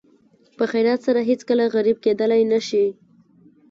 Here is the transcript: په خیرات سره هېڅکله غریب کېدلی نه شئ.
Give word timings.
په 0.57 0.63
خیرات 0.71 0.99
سره 1.07 1.21
هېڅکله 1.29 1.63
غریب 1.75 1.97
کېدلی 2.05 2.43
نه 2.51 2.59
شئ. 2.67 2.87